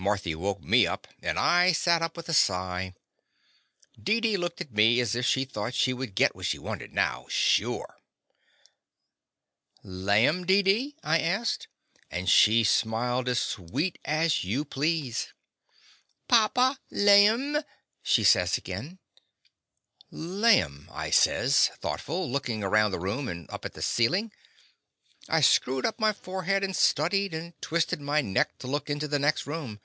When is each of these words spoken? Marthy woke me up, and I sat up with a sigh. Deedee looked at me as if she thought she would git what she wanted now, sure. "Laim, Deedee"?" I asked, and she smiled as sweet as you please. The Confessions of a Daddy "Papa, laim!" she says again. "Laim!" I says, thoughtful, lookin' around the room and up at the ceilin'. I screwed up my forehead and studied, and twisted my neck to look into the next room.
Marthy 0.00 0.32
woke 0.36 0.62
me 0.62 0.86
up, 0.86 1.08
and 1.20 1.40
I 1.40 1.72
sat 1.72 2.02
up 2.02 2.16
with 2.16 2.28
a 2.28 2.32
sigh. 2.32 2.94
Deedee 4.00 4.36
looked 4.36 4.60
at 4.60 4.70
me 4.70 5.00
as 5.00 5.16
if 5.16 5.26
she 5.26 5.44
thought 5.44 5.74
she 5.74 5.92
would 5.92 6.14
git 6.14 6.36
what 6.36 6.46
she 6.46 6.56
wanted 6.56 6.92
now, 6.92 7.26
sure. 7.28 7.96
"Laim, 9.82 10.46
Deedee"?" 10.46 10.94
I 11.02 11.18
asked, 11.18 11.66
and 12.12 12.30
she 12.30 12.62
smiled 12.62 13.28
as 13.28 13.40
sweet 13.40 13.98
as 14.04 14.44
you 14.44 14.64
please. 14.64 15.32
The 16.28 16.28
Confessions 16.28 16.28
of 16.28 16.28
a 16.28 16.36
Daddy 16.36 16.54
"Papa, 16.54 16.80
laim!" 16.92 17.56
she 18.04 18.22
says 18.22 18.56
again. 18.56 19.00
"Laim!" 20.12 20.88
I 20.92 21.10
says, 21.10 21.72
thoughtful, 21.80 22.30
lookin' 22.30 22.62
around 22.62 22.92
the 22.92 23.00
room 23.00 23.26
and 23.26 23.50
up 23.50 23.64
at 23.64 23.72
the 23.72 23.82
ceilin'. 23.82 24.30
I 25.30 25.42
screwed 25.42 25.84
up 25.84 26.00
my 26.00 26.14
forehead 26.14 26.64
and 26.64 26.74
studied, 26.74 27.34
and 27.34 27.52
twisted 27.60 28.00
my 28.00 28.22
neck 28.22 28.56
to 28.60 28.66
look 28.66 28.88
into 28.88 29.06
the 29.06 29.18
next 29.18 29.46
room. 29.46 29.78